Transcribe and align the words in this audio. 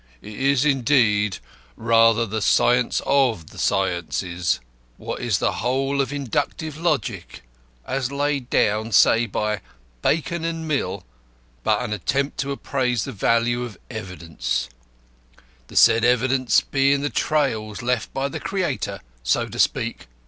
It 0.23 0.33
is, 0.33 0.65
indeed, 0.65 1.37
rather 1.75 2.25
the 2.25 2.41
science 2.41 3.03
of 3.05 3.51
the 3.51 3.59
sciences. 3.59 4.59
What 4.97 5.21
is 5.21 5.37
the 5.37 5.51
whole 5.51 6.01
of 6.01 6.11
Inductive 6.11 6.75
Logic, 6.75 7.43
as 7.85 8.11
laid 8.11 8.49
down, 8.49 8.93
say, 8.93 9.27
by 9.27 9.61
Bacon 10.01 10.43
and 10.43 10.67
Mill, 10.67 11.05
but 11.63 11.83
an 11.83 11.93
attempt 11.93 12.39
to 12.39 12.51
appraise 12.51 13.03
the 13.03 13.11
value 13.11 13.61
of 13.63 13.77
evidence, 13.91 14.69
the 15.67 15.75
said 15.75 16.03
evidence 16.03 16.61
being 16.61 17.01
the 17.01 17.11
trails 17.11 17.83
left 17.83 18.11
by 18.11 18.27
the 18.27 18.39
Creator, 18.39 19.01
so 19.21 19.47
to 19.47 19.59
speak? 19.59 20.07